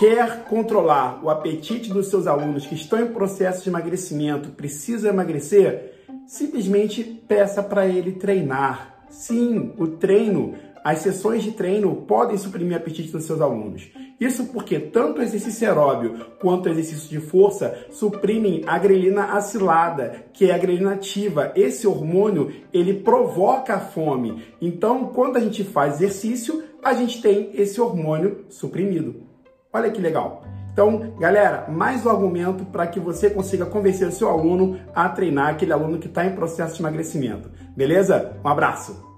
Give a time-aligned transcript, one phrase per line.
[0.00, 5.92] quer controlar o apetite dos seus alunos que estão em processo de emagrecimento, precisam emagrecer,
[6.26, 9.04] simplesmente peça para ele treinar.
[9.10, 13.90] Sim, o treino, as sessões de treino podem suprimir o apetite dos seus alunos.
[14.18, 20.24] Isso porque tanto o exercício aeróbio quanto o exercício de força suprimem a grelina acilada,
[20.32, 21.52] que é a grelina ativa.
[21.54, 24.42] Esse hormônio, ele provoca a fome.
[24.62, 29.28] Então, quando a gente faz exercício, a gente tem esse hormônio suprimido.
[29.72, 30.42] Olha que legal.
[30.72, 35.50] Então, galera, mais um argumento para que você consiga convencer o seu aluno a treinar,
[35.50, 37.50] aquele aluno que está em processo de emagrecimento.
[37.76, 38.36] Beleza?
[38.44, 39.09] Um abraço!